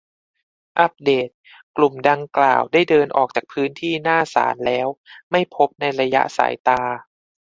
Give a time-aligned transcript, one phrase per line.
[0.79, 1.29] อัปเดต:
[1.77, 4.87] กลุ่มดังกล่าวได้เดินออกจากพื้นที่หน้าศาลแล้ว
[5.31, 6.81] ไม่พบในระยะสายตา